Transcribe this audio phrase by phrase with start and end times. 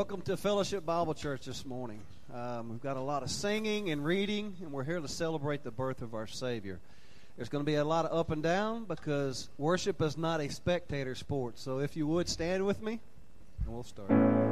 [0.00, 2.00] Welcome to Fellowship Bible Church this morning.
[2.32, 5.70] Um, we've got a lot of singing and reading, and we're here to celebrate the
[5.70, 6.80] birth of our Savior.
[7.36, 10.48] There's going to be a lot of up and down because worship is not a
[10.48, 11.58] spectator sport.
[11.58, 12.98] So if you would stand with me,
[13.66, 14.49] and we'll start.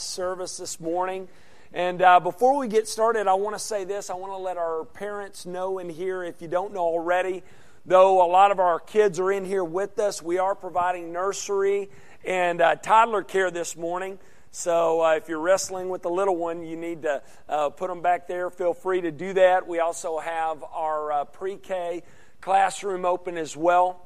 [0.00, 1.28] Service this morning.
[1.72, 4.08] And uh, before we get started, I want to say this.
[4.10, 7.42] I want to let our parents know in here, if you don't know already,
[7.84, 11.90] though a lot of our kids are in here with us, we are providing nursery
[12.24, 14.18] and uh, toddler care this morning.
[14.50, 18.00] So uh, if you're wrestling with the little one, you need to uh, put them
[18.00, 18.50] back there.
[18.50, 19.68] Feel free to do that.
[19.68, 22.02] We also have our uh, pre K
[22.40, 24.04] classroom open as well.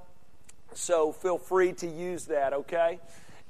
[0.74, 2.98] So feel free to use that, okay?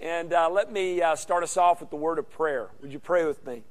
[0.03, 2.71] And uh, let me uh, start us off with the word of prayer.
[2.81, 3.63] Would you pray with me?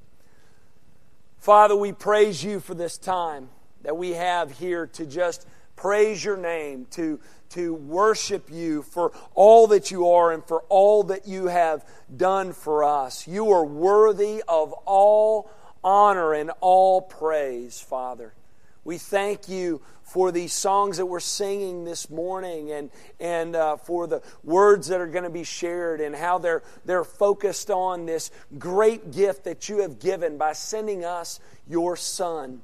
[1.39, 3.49] Father, we praise you for this time
[3.81, 5.45] that we have here to just
[5.75, 7.19] praise your name, to
[7.49, 11.85] to worship you for all that you are and for all that you have
[12.15, 13.27] done for us.
[13.27, 15.51] You are worthy of all
[15.83, 18.33] honor and all praise, Father.
[18.83, 22.89] We thank you for these songs that we're singing this morning and,
[23.19, 27.03] and uh, for the words that are going to be shared and how they're, they're
[27.03, 31.39] focused on this great gift that you have given by sending us
[31.69, 32.61] your Son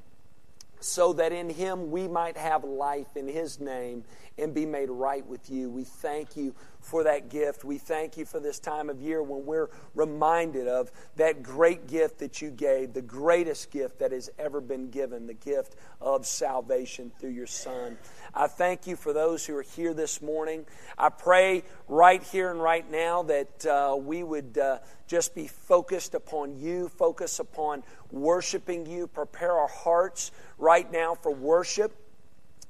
[0.80, 4.04] so that in him we might have life in his name
[4.38, 5.70] and be made right with you.
[5.70, 6.54] We thank you
[6.88, 7.66] for that gift.
[7.66, 12.20] We thank you for this time of year when we're reminded of that great gift
[12.20, 17.12] that you gave, the greatest gift that has ever been given, the gift of salvation
[17.20, 17.98] through your Son.
[18.34, 20.66] I thank you for those who are here this morning.
[20.98, 26.16] I pray right here and right now that uh, we would uh, just be focused
[26.16, 31.94] upon you, focus upon worshiping you, prepare our hearts right now for worship.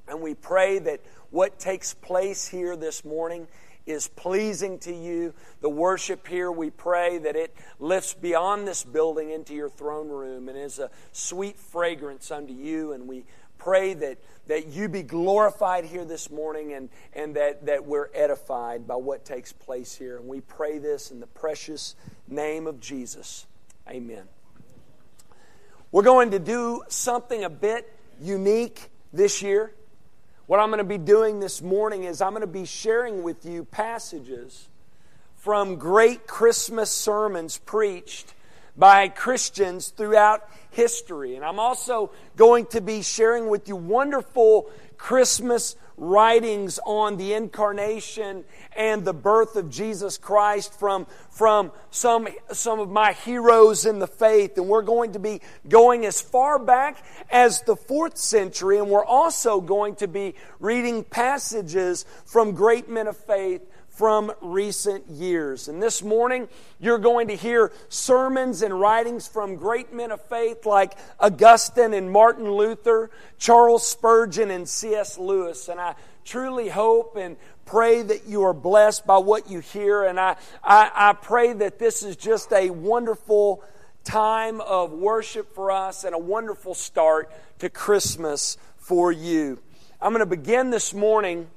[0.08, 3.48] And we pray that what takes place here this morning
[3.88, 5.34] is pleasing to you.
[5.62, 10.50] The worship here, we pray that it lifts beyond this building into your throne room
[10.50, 12.92] and is a sweet fragrance unto you.
[12.92, 13.26] And we
[13.58, 14.18] pray that,
[14.48, 19.26] that you be glorified here this morning and, and that, that we're edified by what
[19.26, 20.18] takes place here.
[20.18, 21.96] And we pray this in the precious
[22.28, 23.48] name of Jesus.
[23.90, 24.24] Amen.
[25.92, 27.92] We're going to do something a bit
[28.22, 29.72] unique this year.
[30.48, 33.46] What I'm going to be doing this morning is I'm going to be sharing with
[33.46, 34.70] you passages
[35.36, 38.34] from great Christmas sermons preached
[38.78, 41.36] by Christians throughout history.
[41.36, 48.46] And I'm also going to be sharing with you wonderful Christmas writings on the incarnation
[48.76, 54.08] and the birth of Jesus Christ from, from some, some of my heroes in the
[54.08, 54.58] faith.
[54.58, 58.78] And we're going to be going as far back as the fourth century.
[58.78, 63.62] And we're also going to be reading passages from great men of faith
[63.98, 65.68] from recent years.
[65.68, 66.48] And this morning,
[66.80, 72.12] you're going to hear sermons and writings from great men of faith like Augustine and
[72.12, 75.18] Martin Luther, Charles Spurgeon, and C.S.
[75.18, 75.68] Lewis.
[75.68, 80.04] And I truly hope and pray that you are blessed by what you hear.
[80.04, 83.64] And I, I, I pray that this is just a wonderful
[84.04, 89.58] time of worship for us and a wonderful start to Christmas for you.
[90.00, 91.48] I'm going to begin this morning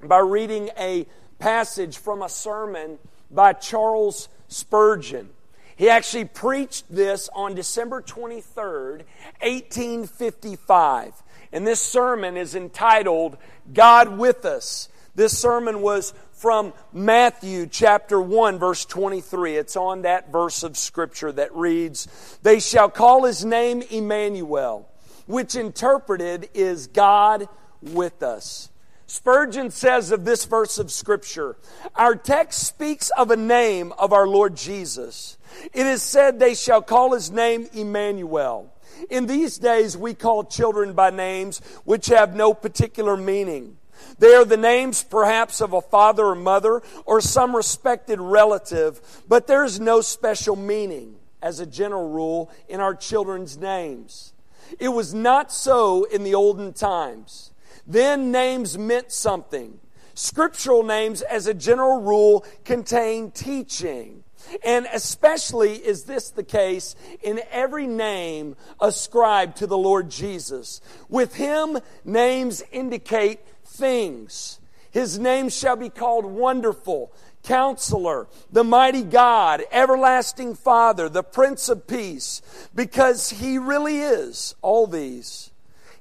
[0.00, 1.06] by reading a
[1.38, 2.98] passage from a sermon
[3.30, 5.30] by Charles Spurgeon.
[5.76, 9.02] He actually preached this on December 23rd,
[9.42, 11.12] 1855.
[11.52, 13.36] And this sermon is entitled
[13.72, 14.88] God with Us.
[15.14, 19.56] This sermon was from Matthew chapter 1, verse 23.
[19.56, 24.88] It's on that verse of scripture that reads, They shall call his name Emmanuel,
[25.26, 27.48] which interpreted is God
[27.80, 28.70] with us.
[29.06, 31.56] Spurgeon says of this verse of Scripture,
[31.94, 35.38] our text speaks of a name of our Lord Jesus.
[35.72, 38.72] It is said they shall call his name Emmanuel.
[39.08, 43.76] In these days, we call children by names which have no particular meaning.
[44.18, 49.46] They are the names perhaps of a father or mother or some respected relative, but
[49.46, 54.32] there is no special meaning as a general rule in our children's names.
[54.78, 57.52] It was not so in the olden times.
[57.86, 59.78] Then names meant something.
[60.14, 64.24] Scriptural names, as a general rule, contain teaching.
[64.64, 70.80] And especially is this the case in every name ascribed to the Lord Jesus.
[71.08, 74.60] With him, names indicate things.
[74.90, 77.12] His name shall be called Wonderful,
[77.42, 82.40] Counselor, the Mighty God, Everlasting Father, the Prince of Peace,
[82.74, 85.45] because he really is all these.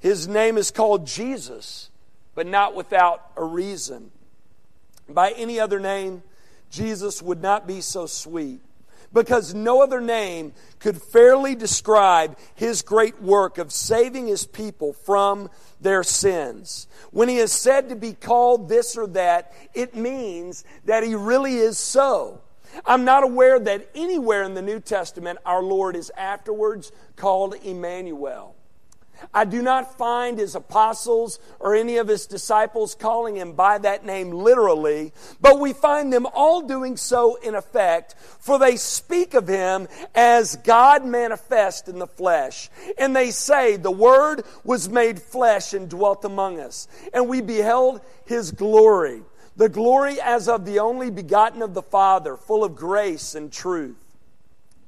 [0.06, 1.90] His name is called Jesus,
[2.36, 4.12] but not without a reason.
[5.10, 6.22] By any other name,
[6.70, 8.62] Jesus would not be so sweet.
[9.12, 15.50] because no other name could fairly describe his great work of saving his people from
[15.82, 16.88] their sins.
[17.12, 21.56] When he is said to be called this or that, it means that he really
[21.56, 22.42] is so.
[22.86, 28.55] I'm not aware that anywhere in the New Testament our Lord is afterwards called Emmanuel.
[29.34, 34.06] I do not find his apostles or any of his disciples calling him by that
[34.06, 39.48] name literally, but we find them all doing so in effect, for they speak of
[39.48, 42.70] him as God manifest in the flesh.
[42.98, 48.02] And they say, The Word was made flesh and dwelt among us, and we beheld
[48.26, 49.22] his glory,
[49.56, 53.96] the glory as of the only begotten of the Father, full of grace and truth.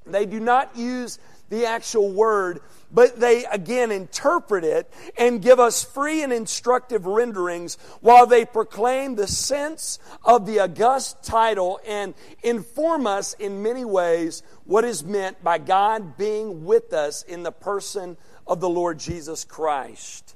[0.06, 2.62] They do not use the actual word
[2.92, 9.16] but they again interpret it and give us free and instructive renderings while they proclaim
[9.16, 12.14] the sense of the august title and
[12.44, 17.52] inform us in many ways what is meant by God being with us in the
[17.52, 20.36] person of the Lord Jesus Christ.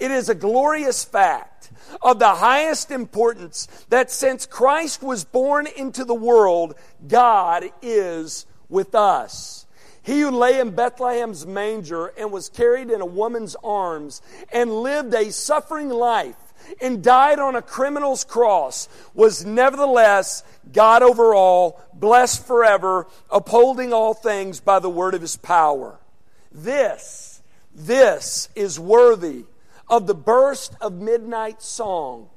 [0.00, 1.70] It is a glorious fact
[2.02, 6.74] of the highest importance that since Christ was born into the world,
[7.06, 9.65] God is with us.
[10.06, 14.22] He who lay in Bethlehem's manger and was carried in a woman's arms
[14.52, 16.36] and lived a suffering life
[16.80, 24.14] and died on a criminal's cross was nevertheless God over all, blessed forever, upholding all
[24.14, 25.98] things by the word of his power.
[26.52, 27.42] This,
[27.74, 29.44] this is worthy
[29.88, 32.28] of the burst of midnight song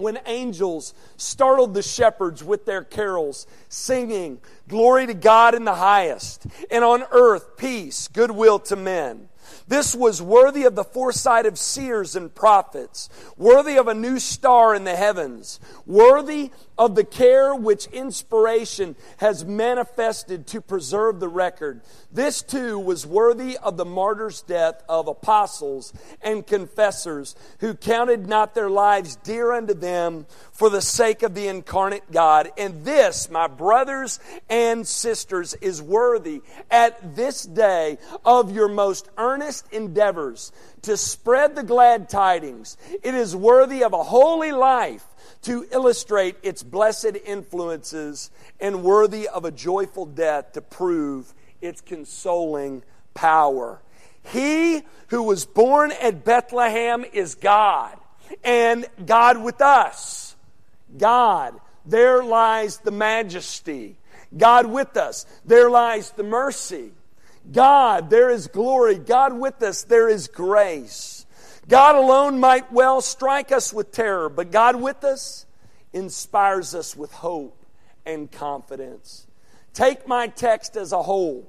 [0.00, 6.46] when angels startled the shepherds with their carols, singing, Glory to God in the highest,
[6.70, 9.28] and on earth peace, goodwill to men.
[9.66, 14.74] This was worthy of the foresight of seers and prophets, worthy of a new star
[14.74, 21.82] in the heavens, worthy of the care which inspiration has manifested to preserve the record.
[22.10, 28.54] This too was worthy of the martyr's death of apostles and confessors who counted not
[28.54, 32.50] their lives dear unto them for the sake of the incarnate God.
[32.56, 34.18] And this, my brothers
[34.48, 41.62] and sisters, is worthy at this day of your most earnest endeavors to spread the
[41.62, 42.78] glad tidings.
[43.02, 45.04] It is worthy of a holy life
[45.42, 48.30] to illustrate its blessed influences
[48.60, 52.82] and worthy of a joyful death to prove its consoling
[53.14, 53.80] power.
[54.22, 57.96] He who was born at Bethlehem is God,
[58.44, 60.36] and God with us.
[60.96, 63.96] God, there lies the majesty.
[64.36, 66.92] God with us, there lies the mercy.
[67.50, 68.96] God, there is glory.
[68.96, 71.19] God with us, there is grace.
[71.70, 75.46] God alone might well strike us with terror, but God with us
[75.92, 77.64] inspires us with hope
[78.04, 79.28] and confidence.
[79.72, 81.46] Take my text as a whole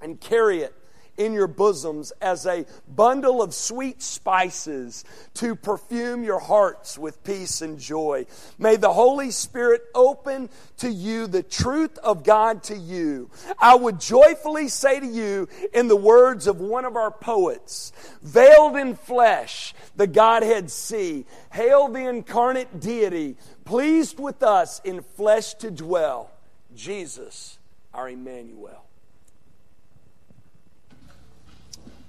[0.00, 0.72] and carry it
[1.16, 5.04] in your bosoms as a bundle of sweet spices
[5.34, 8.26] to perfume your hearts with peace and joy.
[8.58, 13.30] May the Holy Spirit open to you the truth of God to you.
[13.58, 17.92] I would joyfully say to you, in the words of one of our poets,
[18.22, 21.26] veiled in flesh, the Godhead see.
[21.52, 26.30] Hail the incarnate deity, pleased with us in flesh to dwell.
[26.74, 27.58] Jesus,
[27.92, 28.84] our Emmanuel.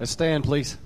[0.07, 0.77] Stand, please.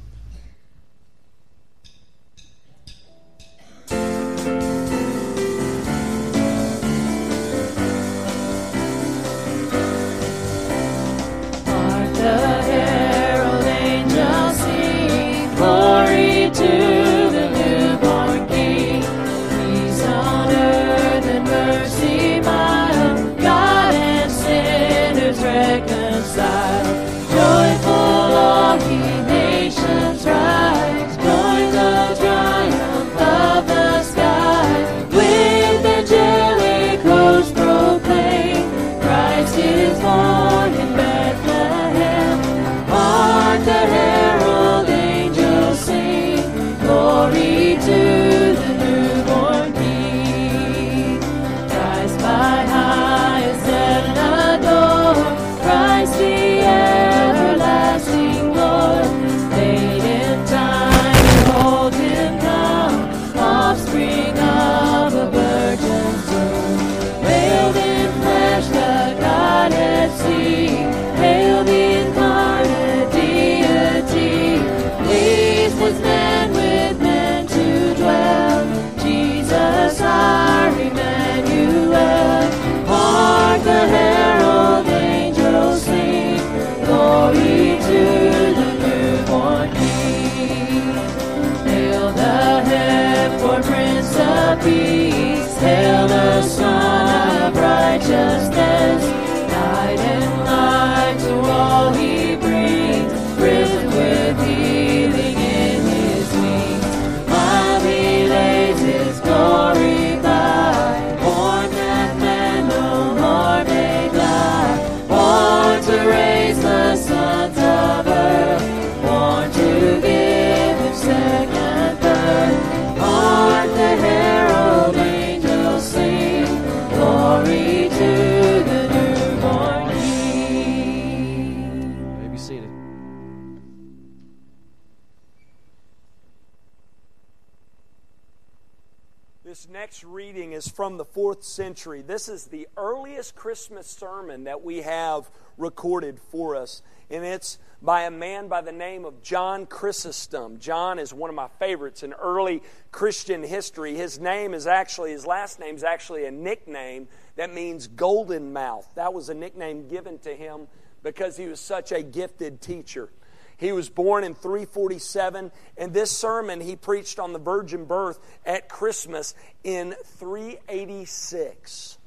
[140.77, 142.03] From the fourth century.
[142.03, 146.83] This is the earliest Christmas sermon that we have recorded for us.
[147.09, 150.59] And it's by a man by the name of John Chrysostom.
[150.59, 152.61] John is one of my favorites in early
[152.91, 153.95] Christian history.
[153.95, 158.87] His name is actually, his last name is actually a nickname that means golden mouth.
[158.93, 160.67] That was a nickname given to him
[161.01, 163.09] because he was such a gifted teacher.
[163.57, 168.69] He was born in 347, and this sermon he preached on the virgin birth at
[168.69, 171.97] Christmas in 386.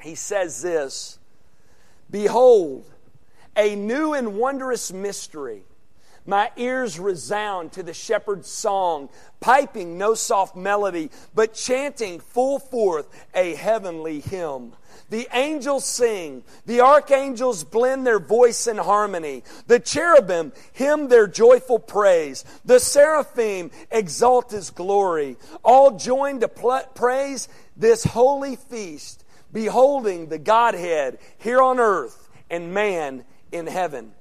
[0.00, 1.18] He says this
[2.10, 2.84] Behold,
[3.56, 5.62] a new and wondrous mystery.
[6.26, 9.10] My ears resound to the shepherd's song,
[9.40, 14.72] piping no soft melody, but chanting full forth a heavenly hymn.
[15.10, 16.44] The angels sing.
[16.64, 19.42] The archangels blend their voice in harmony.
[19.66, 22.44] The cherubim hymn their joyful praise.
[22.64, 25.36] The seraphim exalt his glory.
[25.62, 32.72] All join to pl- praise this holy feast, beholding the Godhead here on earth and
[32.72, 34.12] man in heaven.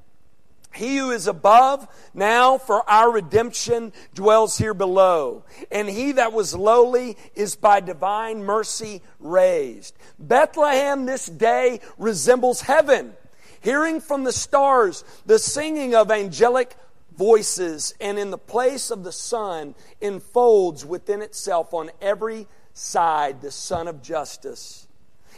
[0.74, 5.44] He who is above now for our redemption dwells here below.
[5.72, 9.96] And he that was lowly is by divine mercy raised.
[10.18, 13.14] Bethlehem this day resembles heaven,
[13.62, 16.76] hearing from the stars the singing of angelic
[17.16, 23.52] voices, and in the place of the sun enfolds within itself on every side the
[23.52, 24.88] Sun of justice.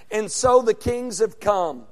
[0.09, 1.85] And so the kings have come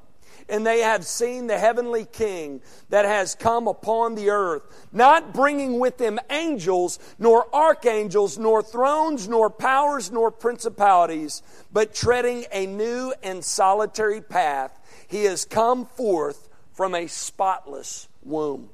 [0.49, 5.79] and they have seen the heavenly King that has come upon the earth, not bringing
[5.79, 13.13] with him angels, nor archangels, nor thrones, nor powers, nor principalities, but treading a new
[13.23, 14.79] and solitary path.
[15.07, 18.69] He has come forth from a spotless womb.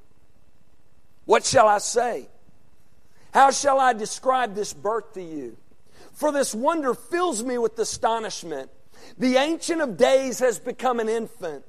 [1.26, 2.28] What shall I say?
[3.34, 5.58] How shall I describe this birth to you?
[6.14, 8.70] For this wonder fills me with astonishment.
[9.18, 11.66] The Ancient of Days has become an infant.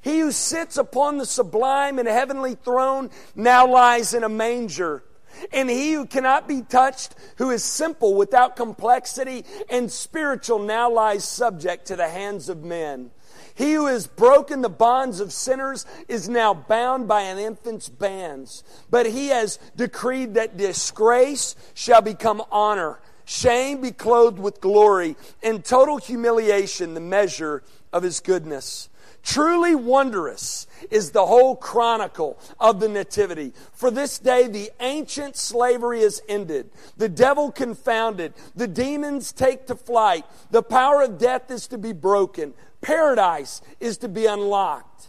[0.00, 5.04] He who sits upon the sublime and heavenly throne now lies in a manger.
[5.52, 11.24] And he who cannot be touched, who is simple without complexity and spiritual, now lies
[11.24, 13.12] subject to the hands of men.
[13.54, 18.64] He who has broken the bonds of sinners is now bound by an infant's bands.
[18.90, 23.00] But he has decreed that disgrace shall become honor
[23.32, 28.88] shame be clothed with glory, and total humiliation the measure of his goodness.
[29.22, 33.52] Truly wondrous is the whole chronicle of the Nativity.
[33.72, 39.76] For this day, the ancient slavery is ended, the devil confounded, the demons take to
[39.76, 45.08] flight, the power of death is to be broken, paradise is to be unlocked,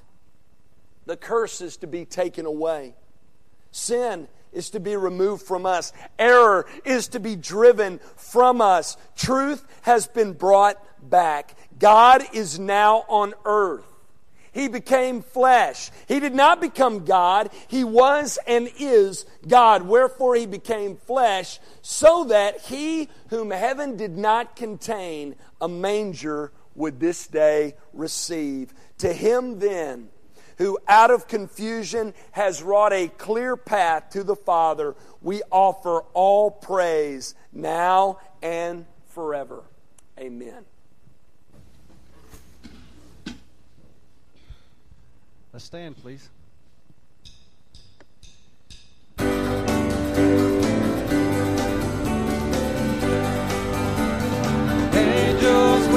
[1.05, 2.93] the curse is to be taken away,
[3.71, 5.93] sin is to be removed from us.
[6.17, 8.97] Error is to be driven from us.
[9.15, 10.77] Truth has been brought
[11.09, 11.55] back.
[11.79, 13.85] God is now on earth.
[14.53, 15.89] He became flesh.
[16.07, 17.49] He did not become God.
[17.67, 19.81] He was and is God.
[19.81, 26.99] Wherefore he became flesh so that he whom heaven did not contain, a manger would
[26.99, 28.73] this day receive.
[28.99, 30.09] To him then,
[30.57, 36.51] who out of confusion has wrought a clear path to the Father, we offer all
[36.51, 39.63] praise now and forever.
[40.19, 40.65] Amen.
[45.51, 46.29] Let's stand, please.
[54.95, 55.92] Angels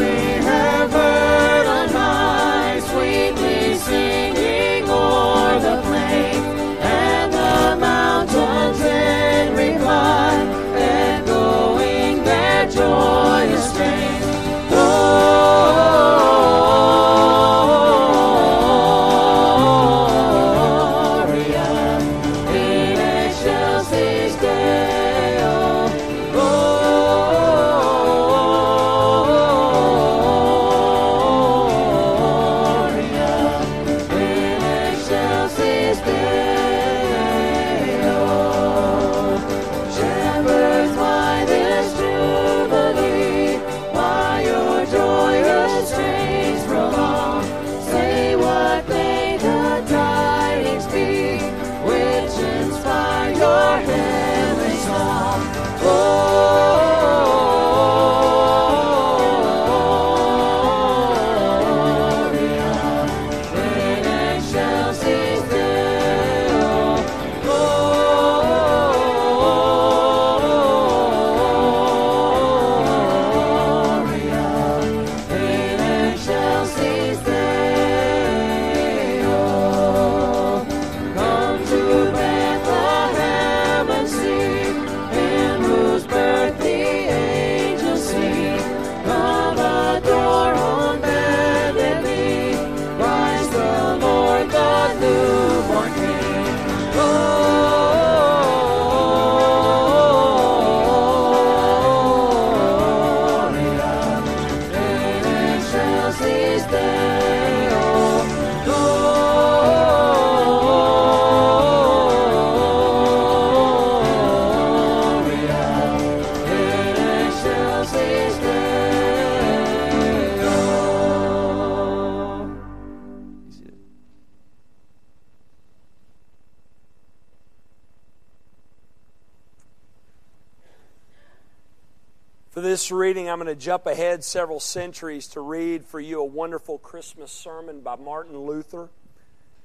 [132.91, 137.33] reading, I'm going to jump ahead several centuries to read for you a wonderful Christmas
[137.33, 138.91] sermon by Martin Luther.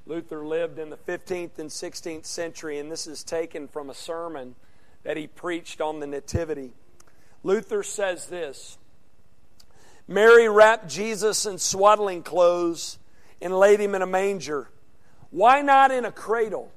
[0.05, 4.55] Luther lived in the 15th and 16th century, and this is taken from a sermon
[5.03, 6.73] that he preached on the Nativity.
[7.43, 8.77] Luther says this
[10.07, 12.99] Mary wrapped Jesus in swaddling clothes
[13.41, 14.69] and laid him in a manger.
[15.29, 16.71] Why not in a cradle?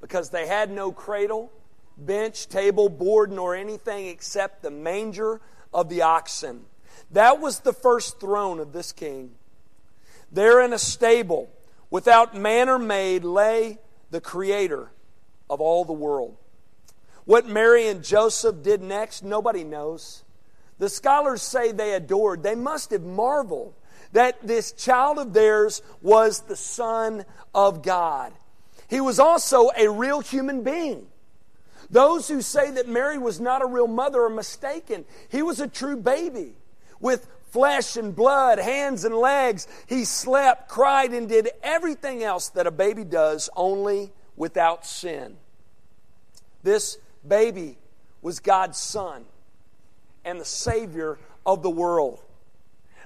[0.00, 1.50] Because they had no cradle,
[1.96, 5.40] bench, table, board, nor anything except the manger
[5.76, 6.64] of the oxen.
[7.10, 9.32] That was the first throne of this king.
[10.32, 11.50] There in a stable,
[11.90, 13.78] without man or maid, lay
[14.10, 14.90] the creator
[15.50, 16.38] of all the world.
[17.26, 20.24] What Mary and Joseph did next, nobody knows.
[20.78, 23.74] The scholars say they adored, they must have marveled
[24.12, 28.32] that this child of theirs was the Son of God.
[28.88, 31.08] He was also a real human being.
[31.90, 35.04] Those who say that Mary was not a real mother are mistaken.
[35.28, 36.54] He was a true baby
[37.00, 39.66] with flesh and blood, hands and legs.
[39.86, 45.36] He slept, cried, and did everything else that a baby does, only without sin.
[46.62, 47.78] This baby
[48.22, 49.24] was God's Son
[50.24, 52.20] and the Savior of the world.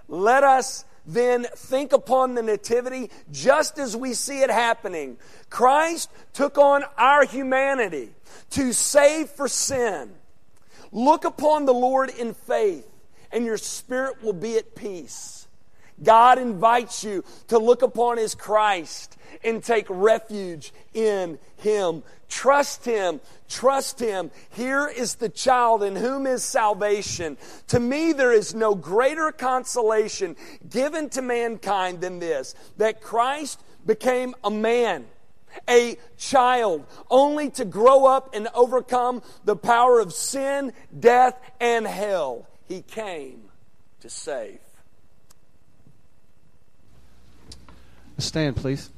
[0.08, 5.18] Let us then think upon the Nativity just as we see it happening.
[5.48, 8.10] Christ took on our humanity
[8.50, 10.12] to save for sin.
[10.92, 12.86] Look upon the Lord in faith,
[13.32, 15.39] and your spirit will be at peace.
[16.02, 22.02] God invites you to look upon His Christ and take refuge in Him.
[22.28, 23.20] Trust Him.
[23.48, 24.30] Trust Him.
[24.50, 27.36] Here is the child in whom is salvation.
[27.68, 30.36] To me, there is no greater consolation
[30.68, 35.06] given to mankind than this that Christ became a man
[35.68, 42.46] a child, only to grow up and overcome the power of sin, death, and hell.
[42.68, 43.50] He came
[44.00, 44.60] to save.
[48.20, 48.90] Stand, please.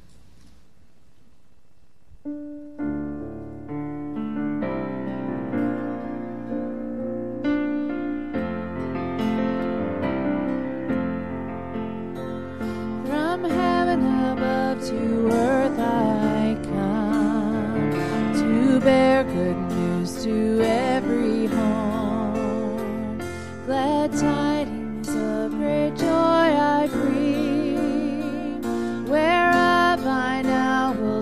[13.05, 17.91] From heaven above to earth I come
[18.39, 21.22] to bear good news to every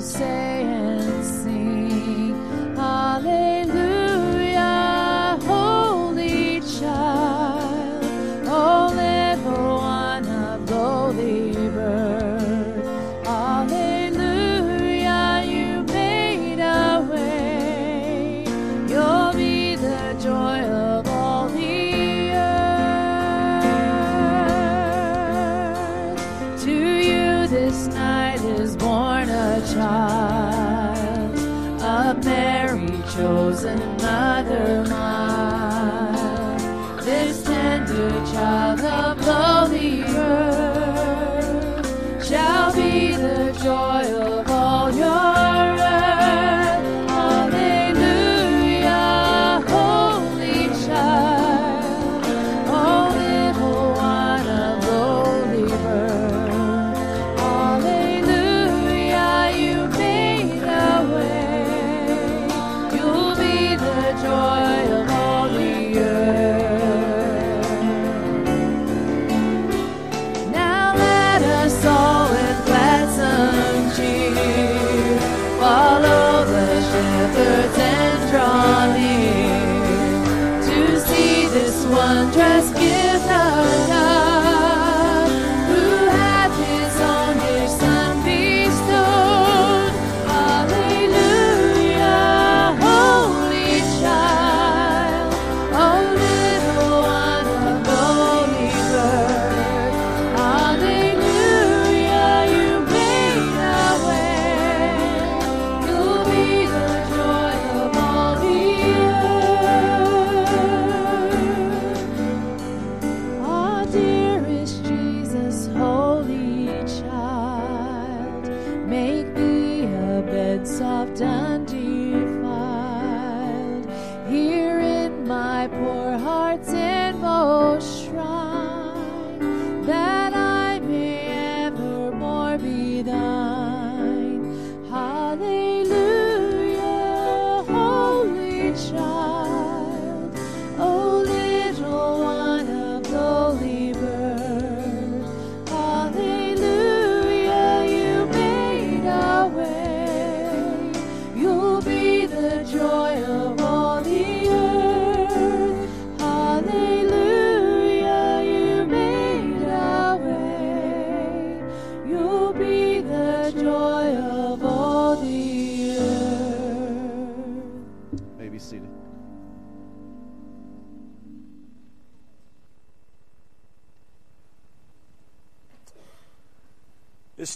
[0.01, 2.35] say and sing.
[2.75, 3.50] Hallelujah.
[34.11, 35.30] another mile.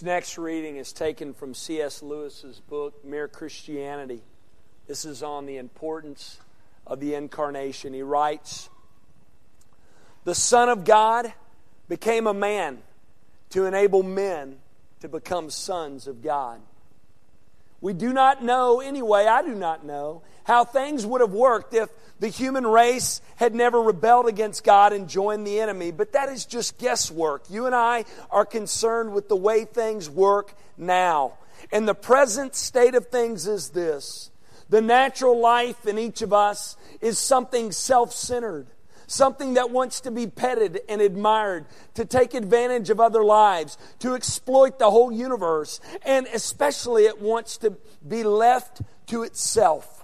[0.06, 2.00] Next reading is taken from C.S.
[2.00, 4.22] Lewis's book, Mere Christianity.
[4.86, 6.38] This is on the importance
[6.86, 7.92] of the incarnation.
[7.92, 8.70] He writes
[10.22, 11.32] The Son of God
[11.88, 12.78] became a man
[13.50, 14.58] to enable men
[15.00, 16.60] to become sons of God.
[17.80, 21.90] We do not know, anyway, I do not know, how things would have worked if
[22.18, 25.90] the human race had never rebelled against God and joined the enemy.
[25.90, 27.44] But that is just guesswork.
[27.50, 31.34] You and I are concerned with the way things work now.
[31.72, 34.30] And the present state of things is this
[34.68, 38.68] the natural life in each of us is something self centered
[39.06, 44.14] something that wants to be petted and admired, to take advantage of other lives, to
[44.14, 47.76] exploit the whole universe, and especially it wants to
[48.06, 49.95] be left to itself,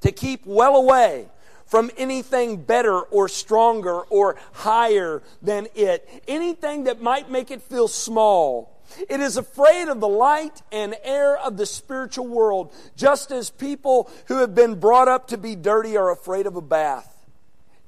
[0.00, 1.28] to keep well away
[1.66, 7.88] from anything better or stronger or higher than it, anything that might make it feel
[7.88, 8.72] small.
[9.08, 14.08] It is afraid of the light and air of the spiritual world, just as people
[14.26, 17.26] who have been brought up to be dirty are afraid of a bath.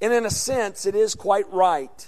[0.01, 2.07] And in a sense, it is quite right.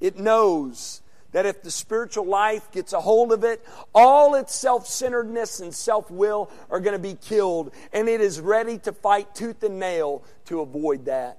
[0.00, 1.01] It knows
[1.32, 3.64] that if the spiritual life gets a hold of it,
[3.94, 8.40] all its self centeredness and self will are going to be killed, and it is
[8.40, 11.38] ready to fight tooth and nail to avoid that.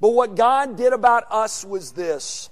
[0.00, 2.50] But what God did about us was this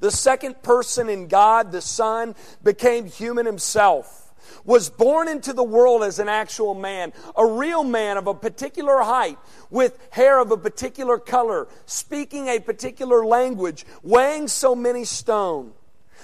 [0.00, 4.27] the second person in God, the Son, became human himself
[4.64, 9.02] was born into the world as an actual man, a real man of a particular
[9.02, 9.38] height,
[9.70, 15.72] with hair of a particular color, speaking a particular language, weighing so many stone.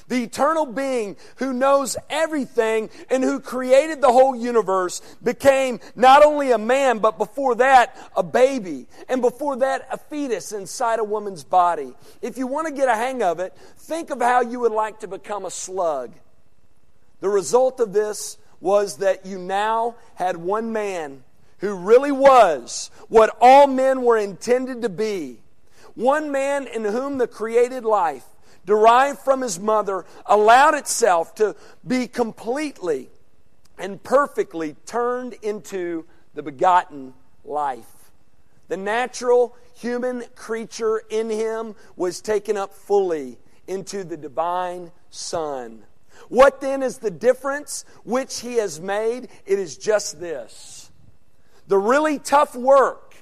[0.09, 6.50] The eternal being who knows everything and who created the whole universe became not only
[6.50, 8.87] a man, but before that, a baby.
[9.09, 11.94] And before that, a fetus inside a woman's body.
[12.20, 15.00] If you want to get a hang of it, think of how you would like
[15.00, 16.12] to become a slug.
[17.24, 21.24] The result of this was that you now had one man
[21.60, 25.40] who really was what all men were intended to be.
[25.94, 28.26] One man in whom the created life,
[28.66, 31.56] derived from his mother, allowed itself to
[31.87, 33.08] be completely
[33.78, 38.10] and perfectly turned into the begotten life.
[38.68, 45.84] The natural human creature in him was taken up fully into the divine Son.
[46.29, 49.29] What then is the difference which he has made?
[49.46, 50.90] It is just this.
[51.68, 53.14] The really tough work,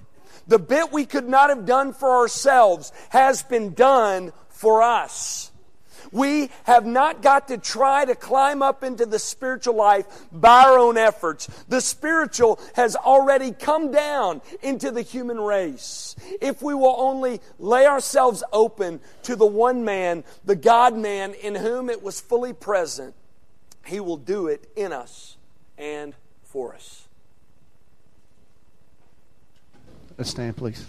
[0.49, 5.52] the bit we could not have done for ourselves, has been done for us.
[6.13, 10.79] We have not got to try to climb up into the spiritual life by our
[10.79, 11.47] own efforts.
[11.69, 16.15] The spiritual has already come down into the human race.
[16.41, 21.55] If we will only lay ourselves open to the one man, the God man, in
[21.55, 23.15] whom it was fully present,
[23.87, 25.39] he will do it in us
[25.79, 27.09] and for us.
[30.19, 30.85] Let's stand, please.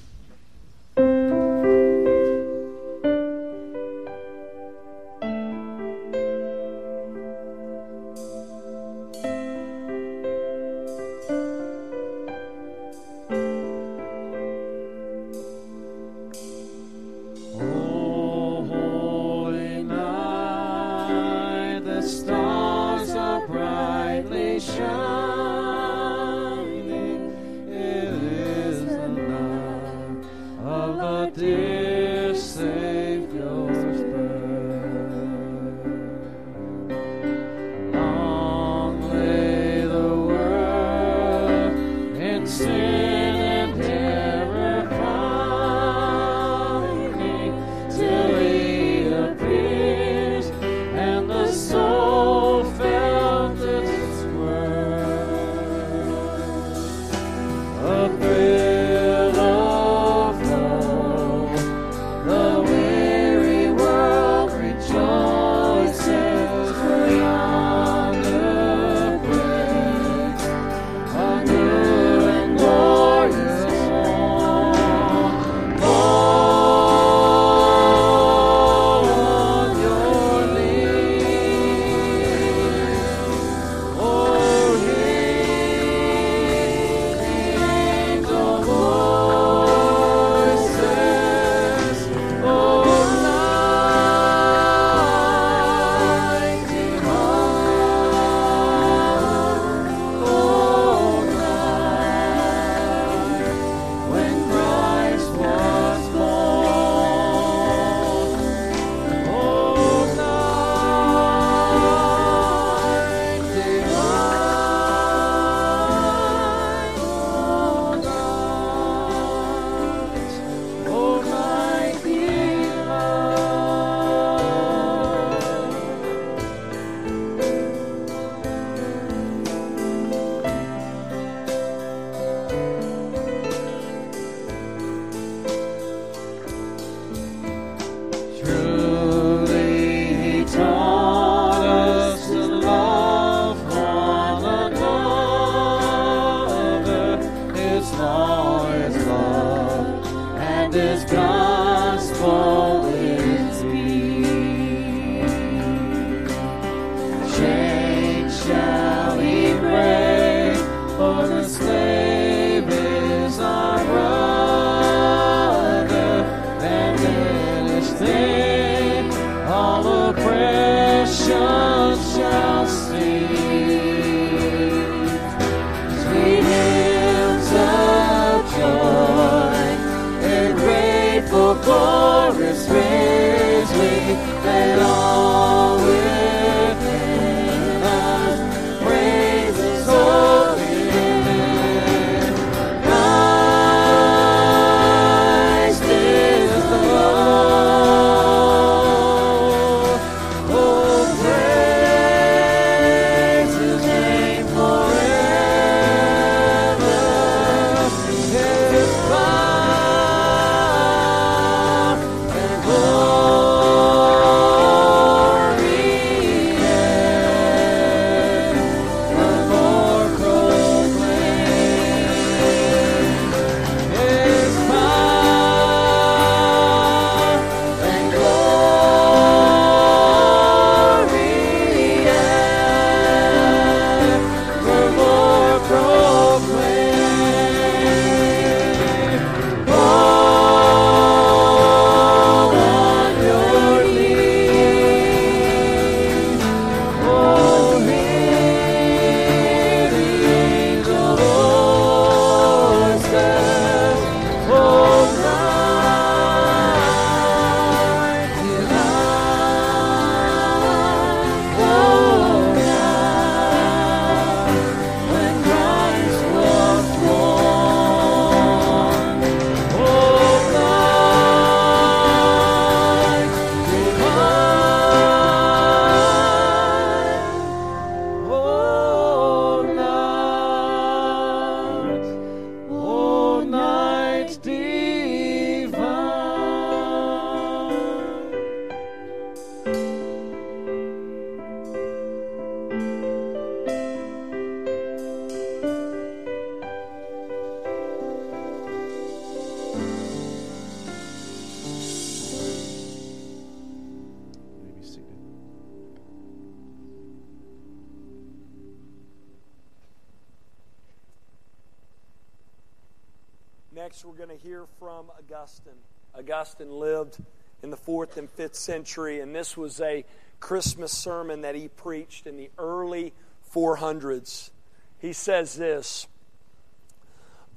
[314.80, 315.74] From Augustine.
[316.18, 317.18] Augustine lived
[317.62, 320.06] in the fourth and fifth century, and this was a
[320.40, 323.14] Christmas sermon that he preached in the early
[323.54, 324.52] 400s.
[325.00, 326.08] He says this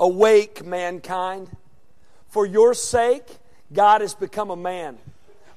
[0.00, 1.48] Awake, mankind.
[2.28, 3.26] For your sake,
[3.72, 4.98] God has become a man.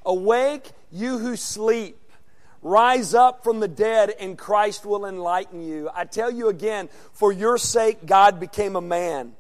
[0.06, 1.98] Awake, you who sleep.
[2.62, 5.90] Rise up from the dead, and Christ will enlighten you.
[5.94, 9.34] I tell you again, for your sake, God became a man.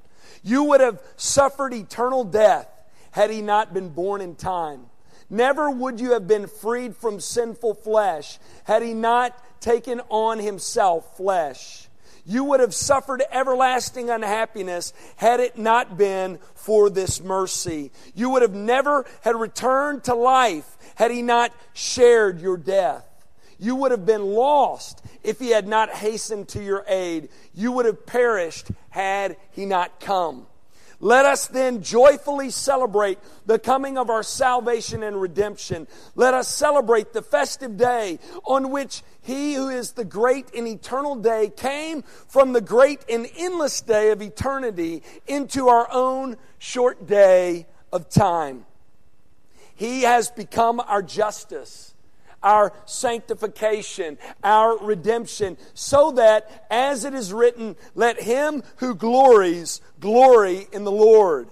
[0.43, 2.67] You would have suffered eternal death
[3.11, 4.85] had he not been born in time.
[5.29, 11.17] Never would you have been freed from sinful flesh had he not taken on himself
[11.17, 11.87] flesh.
[12.25, 17.91] You would have suffered everlasting unhappiness had it not been for this mercy.
[18.13, 23.08] You would have never had returned to life had he not shared your death.
[23.59, 27.29] You would have been lost if he had not hastened to your aid.
[27.53, 30.47] You would have perished had he not come.
[31.01, 35.87] Let us then joyfully celebrate the coming of our salvation and redemption.
[36.15, 41.15] Let us celebrate the festive day on which He who is the great and eternal
[41.15, 47.65] day came from the great and endless day of eternity into our own short day
[47.93, 48.65] of time.
[49.75, 51.88] He has become our justice
[52.43, 60.67] our sanctification, our redemption, so that, as it is written, let him who glories glory
[60.71, 61.49] in the Lord.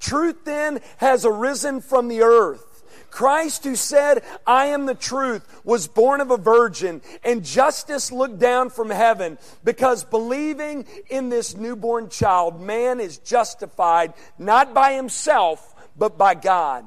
[0.00, 2.76] Truth then has arisen from the earth.
[3.10, 8.38] Christ, who said, I am the truth, was born of a virgin, and justice looked
[8.38, 15.74] down from heaven because believing in this newborn child, man is justified not by himself,
[15.96, 16.84] but by God.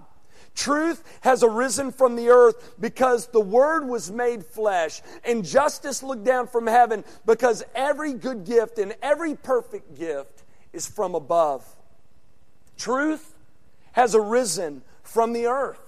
[0.55, 6.23] Truth has arisen from the earth because the Word was made flesh, and justice looked
[6.23, 10.43] down from heaven because every good gift and every perfect gift
[10.73, 11.65] is from above.
[12.77, 13.35] Truth
[13.93, 15.79] has arisen from the earth.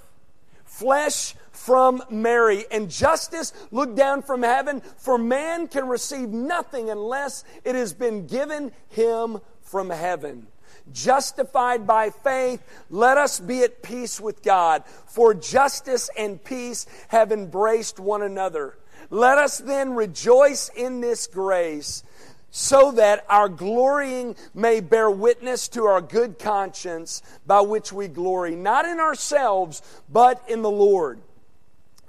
[0.66, 7.44] Flesh from Mary, and justice looked down from heaven, for man can receive nothing unless
[7.64, 10.48] it has been given him from heaven
[10.94, 14.84] justified by faith, let us be at peace with God.
[15.06, 18.78] For justice and peace have embraced one another.
[19.10, 22.04] Let us then rejoice in this grace
[22.52, 28.56] so that our glorying may bear witness to our good conscience by which we glory,
[28.56, 31.22] not in ourselves, but in the Lord.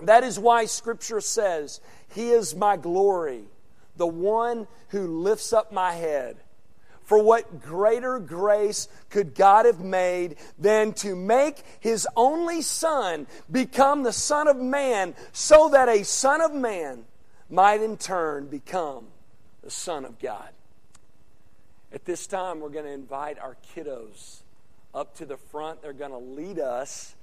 [0.00, 1.80] That is why Scripture says,
[2.12, 3.44] He is my glory,
[3.96, 6.36] the one who lifts up my head.
[7.04, 14.02] For what greater grace could God have made than to make his only Son become
[14.02, 17.04] the Son of Man so that a Son of Man
[17.50, 19.06] might in turn become
[19.62, 20.48] the Son of God?
[21.92, 24.42] At this time, we're going to invite our kiddos
[24.94, 25.82] up to the front.
[25.82, 27.14] They're going to lead us,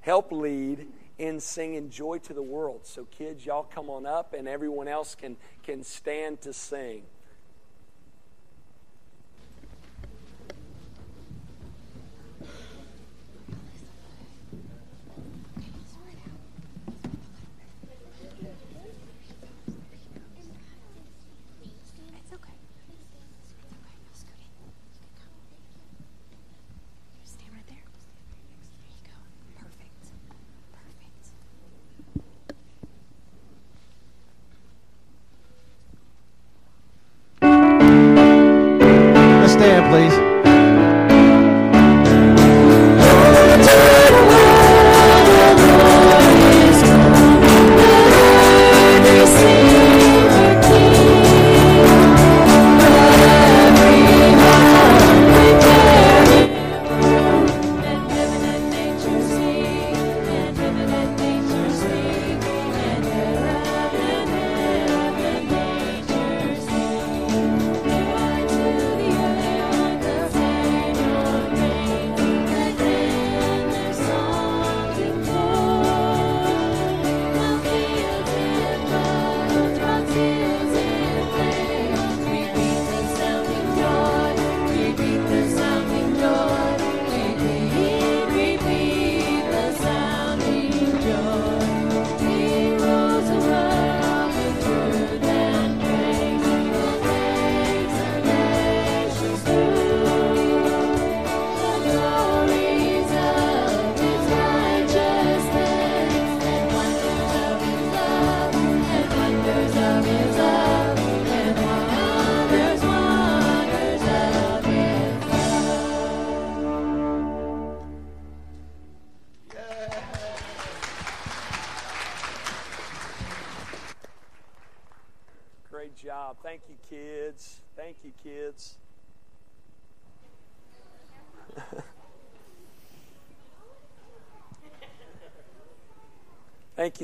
[0.00, 0.86] help lead
[1.16, 2.80] in singing Joy to the World.
[2.84, 7.04] So, kids, y'all come on up, and everyone else can, can stand to sing.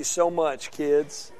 [0.04, 1.32] You so much, kids.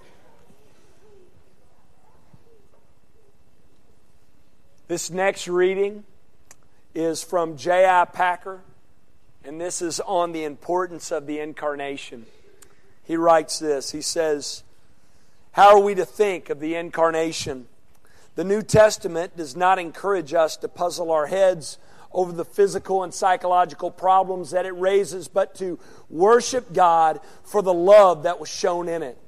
[4.88, 6.04] This next reading
[6.94, 8.06] is from J.I.
[8.06, 8.60] Packer,
[9.44, 12.24] and this is on the importance of the incarnation.
[13.02, 14.62] He writes this He says,
[15.52, 17.66] How are we to think of the incarnation?
[18.34, 21.76] The New Testament does not encourage us to puzzle our heads
[22.14, 27.74] over the physical and psychological problems that it raises, but to worship God for the
[27.74, 29.18] love that was shown in it.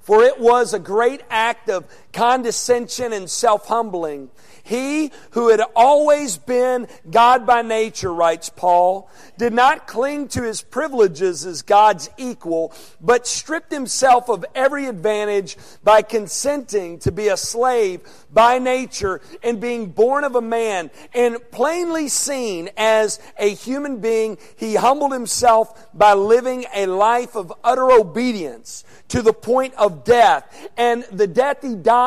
[0.00, 4.30] For it was a great act of condescension and self humbling
[4.64, 10.62] he who had always been God by nature, writes Paul, did not cling to his
[10.62, 17.36] privileges as God's equal, but stripped himself of every advantage by consenting to be a
[17.36, 18.00] slave
[18.32, 20.90] by nature and being born of a man.
[21.12, 27.52] And plainly seen as a human being, he humbled himself by living a life of
[27.62, 30.70] utter obedience to the point of death.
[30.78, 32.03] And the death he died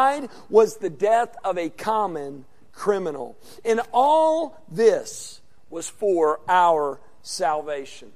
[0.50, 3.38] was the death of a common criminal.
[3.66, 8.12] And all this was for our salvation.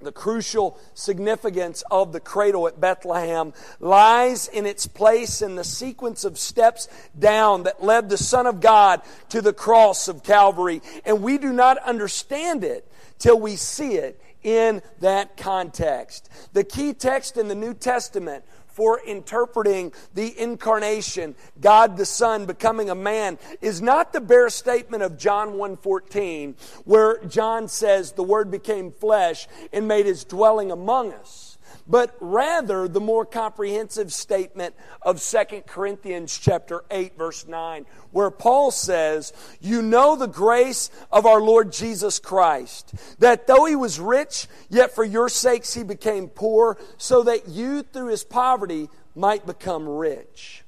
[0.00, 6.24] The crucial significance of the cradle at Bethlehem lies in its place in the sequence
[6.24, 10.82] of steps down that led the Son of God to the cross of Calvary.
[11.04, 12.86] And we do not understand it
[13.18, 16.30] till we see it in that context.
[16.52, 18.44] The key text in the New Testament
[18.78, 25.02] for interpreting the incarnation, God the Son becoming a man, is not the bare statement
[25.02, 26.54] of John 1:14,
[26.84, 31.47] where John says the word became flesh and made his dwelling among us
[31.88, 38.70] but rather the more comprehensive statement of 2 Corinthians chapter 8 verse 9 where Paul
[38.70, 44.48] says, "You know the grace of our Lord Jesus Christ, that though he was rich,
[44.68, 49.88] yet for your sakes he became poor, so that you through his poverty might become
[49.88, 50.64] rich."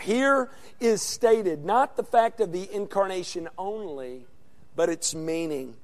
[0.00, 4.26] Here is stated not the fact of the incarnation only,
[4.74, 5.76] but its meaning.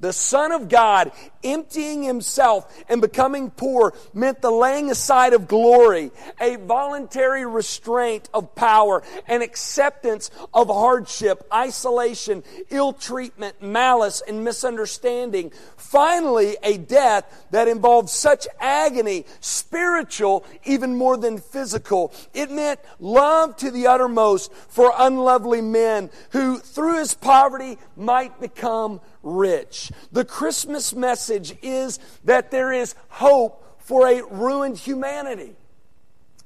[0.00, 1.10] The Son of God
[1.42, 8.54] emptying himself and becoming poor meant the laying aside of glory, a voluntary restraint of
[8.54, 15.50] power, an acceptance of hardship, isolation, ill treatment, malice, and misunderstanding.
[15.76, 22.12] Finally, a death that involved such agony, spiritual even more than physical.
[22.34, 29.00] It meant love to the uttermost for unlovely men who, through his poverty, might become
[29.22, 29.90] rich.
[30.12, 35.56] The Christmas message is that there is hope for a ruined humanity,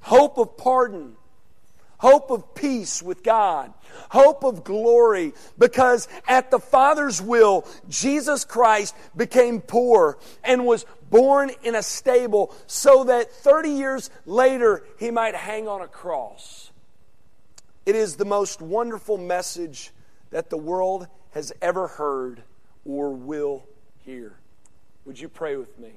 [0.01, 1.17] hope of pardon,
[1.99, 3.73] hope of peace with God,
[4.11, 11.51] hope of glory, because at the Father's will, Jesus Christ became poor and was born
[11.63, 16.73] in a stable so that 30 years later he might hang on a cross.
[17.85, 19.93] It is the most wonderful message
[20.31, 22.43] that the world has ever heard
[22.85, 23.67] or will
[24.05, 24.35] hear.
[25.05, 25.93] Would you pray with me?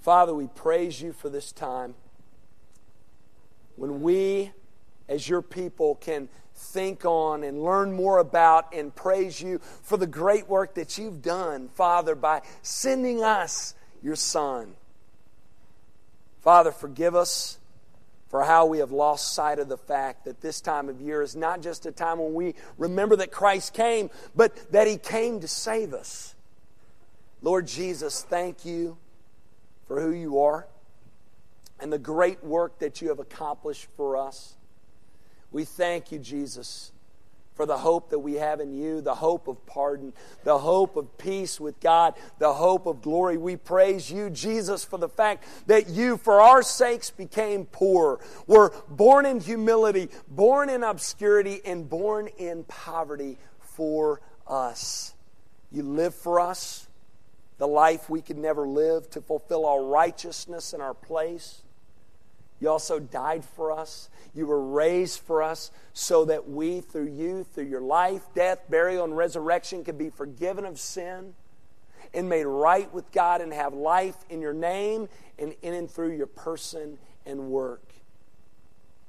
[0.00, 1.94] Father, we praise you for this time
[3.76, 4.52] when we,
[5.08, 10.06] as your people, can think on and learn more about and praise you for the
[10.06, 14.74] great work that you've done, Father, by sending us your Son.
[16.42, 17.58] Father, forgive us
[18.34, 21.36] for how we have lost sight of the fact that this time of year is
[21.36, 25.46] not just a time when we remember that Christ came, but that He came to
[25.46, 26.34] save us.
[27.42, 28.96] Lord Jesus, thank you
[29.86, 30.66] for who you are
[31.78, 34.56] and the great work that you have accomplished for us.
[35.52, 36.90] We thank you, Jesus,
[37.54, 41.16] for the hope that we have in you, the hope of pardon, the hope of
[41.18, 43.36] peace with God, the hope of glory.
[43.36, 48.72] We praise you, Jesus, for the fact that you, for our sakes, became poor, were
[48.88, 55.14] born in humility, born in obscurity, and born in poverty for us.
[55.70, 56.88] You live for us
[57.58, 61.63] the life we could never live to fulfill our righteousness in our place.
[62.64, 64.08] You also died for us.
[64.34, 69.04] You were raised for us so that we, through you, through your life, death, burial,
[69.04, 71.34] and resurrection, can be forgiven of sin
[72.14, 76.16] and made right with God and have life in your name and in and through
[76.16, 76.96] your person
[77.26, 77.84] and work.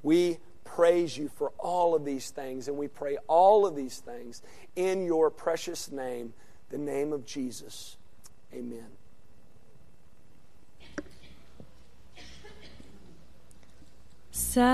[0.03, 4.41] We praise you for all of these things, and we pray all of these things
[4.75, 6.33] in your precious name,
[6.71, 7.95] the name of Jesus.
[8.53, 9.04] Amen.
[14.37, 14.67] Silent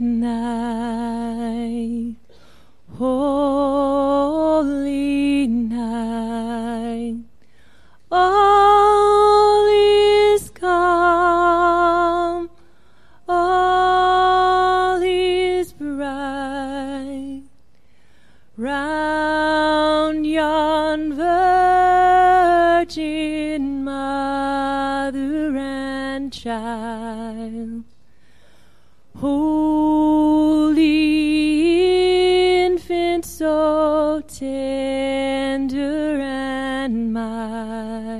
[0.00, 2.16] night,
[2.98, 3.06] holy
[5.46, 7.18] night,
[8.10, 12.13] all is calm,
[26.74, 27.84] child,
[29.20, 30.74] holy
[32.66, 38.13] infant, so tender and mild.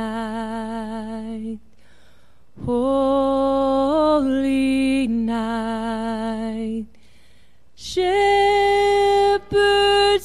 [0.00, 1.58] Night,
[2.64, 3.86] holy
[5.06, 6.86] night.
[7.74, 8.08] Shepherds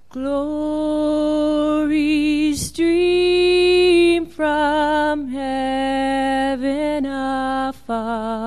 [0.09, 1.35] Glory
[2.55, 8.46] stream from heaven afar.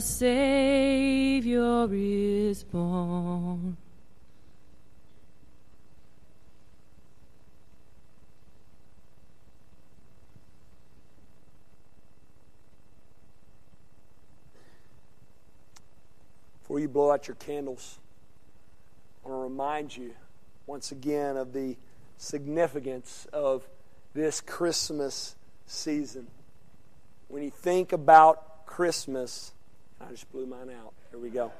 [0.00, 3.76] Savior is born.
[16.62, 17.98] Before you blow out your candles,
[19.24, 20.14] I want to remind you
[20.66, 21.76] once again of the
[22.16, 23.66] significance of
[24.14, 25.34] this Christmas
[25.66, 26.28] season.
[27.28, 29.52] When you think about Christmas,
[30.00, 30.94] I just blew mine out.
[31.10, 31.52] Here we go.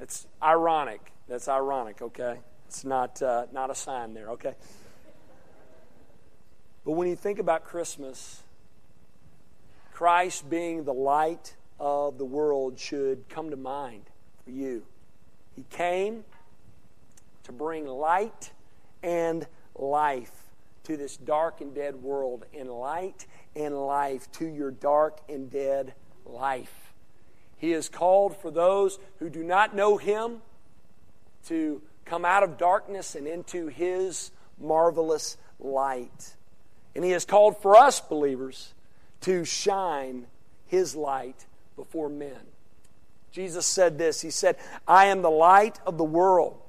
[0.00, 1.12] It's ironic.
[1.28, 2.38] That's ironic, okay?
[2.66, 4.54] It's not, uh, not a sign there, okay?
[6.84, 8.42] But when you think about Christmas,
[9.92, 14.10] Christ being the light of the world should come to mind
[14.44, 14.84] for you.
[15.54, 16.24] He came
[17.44, 18.52] to bring light
[19.02, 20.32] and life
[20.84, 23.26] to this dark and dead world, and light
[23.56, 25.94] and life to your dark and dead
[26.26, 26.92] life.
[27.56, 30.42] He is called for those who do not know Him
[31.46, 34.30] to come out of darkness and into His
[34.60, 36.34] marvelous light.
[36.94, 38.74] And He has called for us, believers,
[39.22, 40.26] to shine
[40.66, 41.46] His light
[41.76, 42.40] before men.
[43.32, 46.60] Jesus said this He said, I am the light of the world.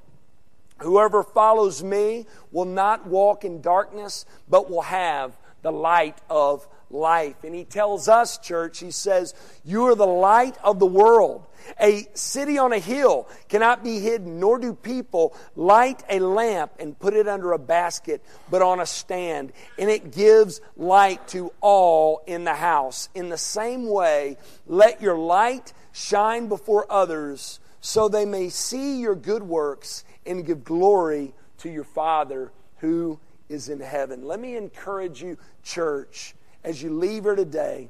[0.80, 7.44] Whoever follows me will not walk in darkness, but will have the light of life.
[7.44, 9.34] And he tells us, church, he says,
[9.64, 11.46] You are the light of the world.
[11.80, 16.98] A city on a hill cannot be hidden, nor do people light a lamp and
[16.98, 19.52] put it under a basket, but on a stand.
[19.80, 23.10] And it gives light to all in the house.
[23.16, 29.16] In the same way, let your light shine before others so they may see your
[29.16, 34.26] good works and give glory to your Father who is in heaven.
[34.26, 36.36] Let me encourage you, church,
[36.66, 37.90] as you leave here today,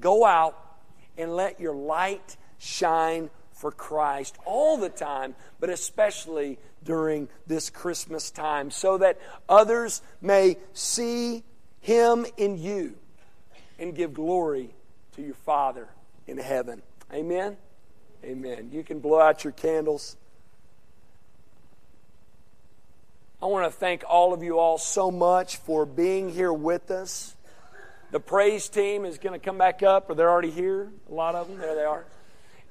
[0.00, 0.58] go out
[1.16, 8.30] and let your light shine for Christ all the time, but especially during this Christmas
[8.30, 9.18] time, so that
[9.48, 11.44] others may see
[11.80, 12.96] Him in you
[13.78, 14.74] and give glory
[15.12, 15.88] to your Father
[16.26, 16.82] in heaven.
[17.12, 17.56] Amen?
[18.24, 18.70] Amen.
[18.72, 20.16] You can blow out your candles.
[23.40, 27.36] I want to thank all of you all so much for being here with us.
[28.12, 30.90] The praise team is going to come back up, or they're already here.
[31.08, 31.58] A lot of them.
[31.58, 32.04] There they are.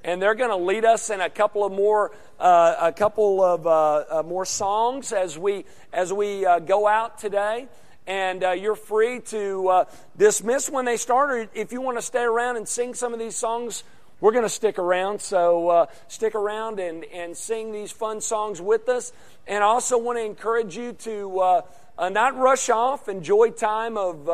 [0.04, 3.66] And they're going to lead us in a couple of more, uh, a couple of
[3.66, 5.64] uh, uh, more songs as we
[5.94, 7.68] as we uh, go out today.
[8.06, 9.84] And uh, you're free to uh,
[10.14, 13.18] dismiss when they start, or if you want to stay around and sing some of
[13.18, 13.82] these songs
[14.20, 18.60] we're going to stick around, so uh, stick around and, and sing these fun songs
[18.60, 19.14] with us.
[19.46, 21.62] And I also want to encourage you to uh,
[22.10, 24.28] not rush off, enjoy time of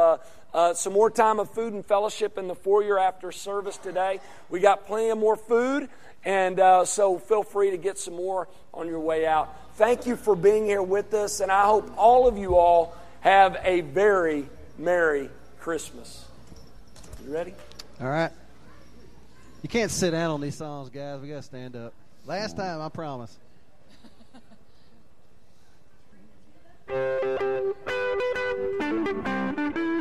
[0.55, 4.21] uh, some more time of food and fellowship in the foyer after service today.
[4.49, 5.89] We got plenty of more food
[6.27, 9.57] And uh, so feel free to get some more on your way out.
[9.77, 13.57] Thank you for being here with us, and I hope all of you all have
[13.63, 15.31] a very Merry
[15.61, 16.25] Christmas.
[17.25, 17.55] You ready?
[18.01, 18.33] All right.
[19.63, 21.21] You can't sit down on these songs, guys.
[21.21, 21.95] We got to stand up.
[22.27, 23.39] Last time, I promise.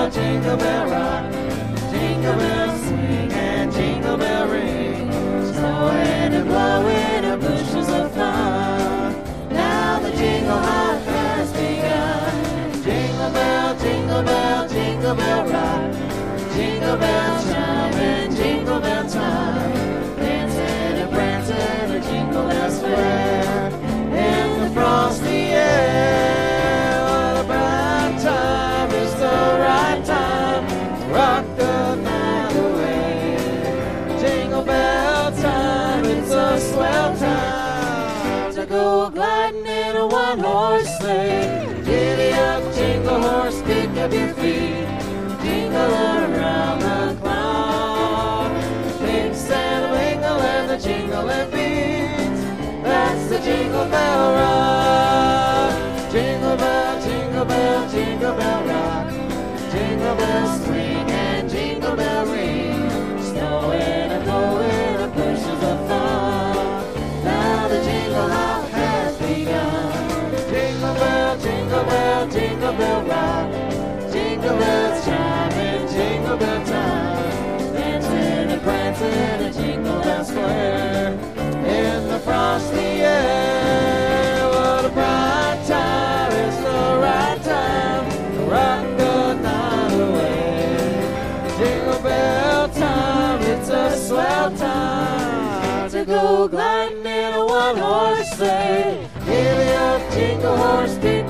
[0.00, 1.32] bell, jingle bell rock.
[1.90, 5.12] Jingle bell swing and jingle bell ring.
[5.52, 9.14] Snowing and blowing are bushels of fun.
[9.50, 12.82] Now the jingle hop has begun.
[12.82, 15.94] Jingle bell, jingle bell, jingle bell rock.
[16.54, 17.59] Jingle bell chime
[41.10, 42.32] sleigh.
[42.32, 44.86] Up, jingle horse, pick up your feet,
[45.42, 48.52] jingle around the clock.
[49.02, 52.42] Mix and mingle and the jingling beats.
[52.84, 56.12] That's the jingle bell rock.
[56.12, 59.10] Jingle bell, jingle bell, jingle bell rock.
[59.72, 60.49] Jingle bells
[74.12, 77.72] jingle bells chime in jingle bell time.
[77.74, 81.12] Dancing and prancing in jingle bell square.
[81.66, 86.32] In the frosty air, what a bright time!
[86.32, 90.96] It's the right time to rock the night away.
[91.58, 99.08] Jingle bell time, it's a swell time to go gliding in a one-horse sleigh.
[99.26, 101.29] Giddy up, jingle horse, pick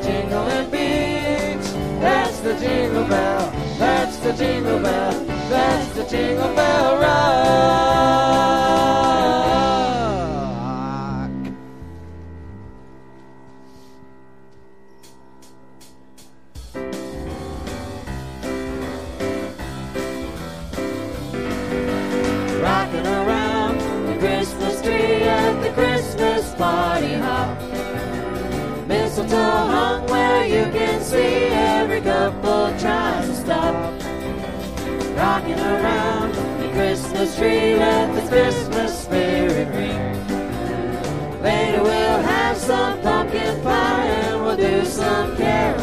[0.00, 5.18] jingle and beats That's the jingle bell, that's the jingle bell,
[7.00, 8.67] that's
[26.58, 27.56] party hop.
[28.88, 33.74] Mistletoe hung where you can see every couple tries to stop.
[35.16, 41.42] Rocking around the Christmas tree, let the Christmas spirit ring.
[41.42, 45.77] Later we'll have some pumpkin pie and we'll do some caroling.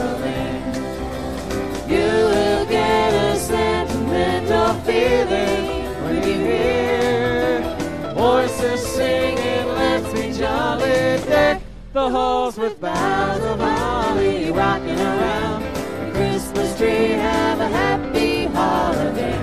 [11.95, 19.39] The halls with boughs of holly, rocking around the Christmas tree, have a happy holiday.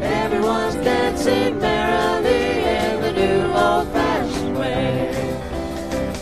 [0.00, 5.12] Everyone's dancing merrily in the new old-fashioned way,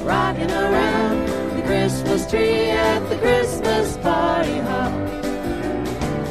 [0.02, 1.24] rocking around
[1.56, 4.92] the Christmas tree at the Christmas party hop.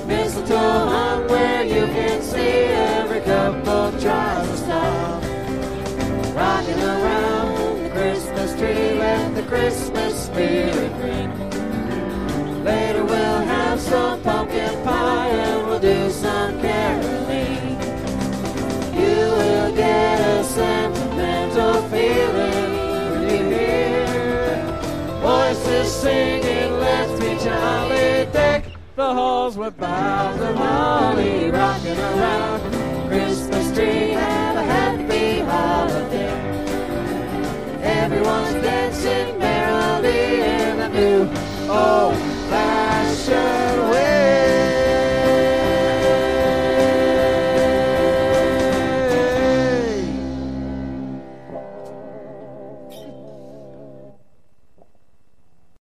[0.05, 4.58] Mistletoe hung where you can see every couple tries
[8.59, 11.31] tree, let the Christmas spirit ring.
[12.63, 17.79] Later we'll have some pumpkin pie and we'll do some caroling.
[19.01, 22.71] You will get a sentimental feeling
[23.11, 24.57] when you hear
[25.21, 28.65] voices singing, let's be jolly, deck
[28.97, 34.15] the halls with boughs of holly, rocking around Christmas tree,
[38.19, 41.21] Everyone's dancing merrily in the new
[41.71, 42.17] old
[42.49, 44.68] fashioned way.